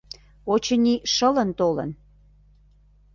Очыни, 0.53 0.95
шылын 1.13 1.49
толын. 1.59 1.89